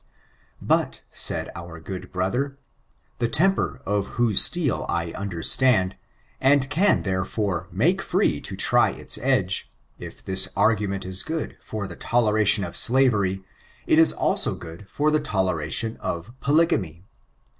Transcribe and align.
But, 0.63 1.03
said 1.11 1.51
our 1.55 1.79
good 1.79 2.11
brother, 2.11 2.57
the 3.19 3.27
temper 3.27 3.83
of 3.85 4.07
whose 4.17 4.41
steel 4.41 4.83
I 4.89 5.11
understand, 5.11 5.95
and 6.39 6.67
can, 6.71 7.03
therefore, 7.03 7.67
make 7.71 8.01
free 8.01 8.41
to 8.41 8.55
try 8.55 8.89
its 8.89 9.19
edge, 9.21 9.69
if 9.99 10.25
this 10.25 10.49
argument 10.57 11.05
is 11.05 11.21
good 11.21 11.55
for 11.61 11.85
the 11.85 11.95
toleradon 11.95 12.63
of 12.67 12.75
slavery, 12.75 13.43
it 13.85 13.99
is 13.99 14.11
also 14.11 14.55
good 14.55 14.89
for 14.89 15.11
the 15.11 15.19
toleradon 15.21 15.97
of 15.97 16.31
polygamy. 16.39 17.03